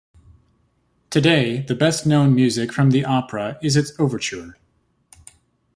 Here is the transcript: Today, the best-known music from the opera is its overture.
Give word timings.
Today, 1.11 1.61
the 1.61 1.75
best-known 1.75 2.33
music 2.33 2.73
from 2.73 2.89
the 2.89 3.05
opera 3.05 3.59
is 3.61 3.75
its 3.75 3.91
overture. 3.99 4.57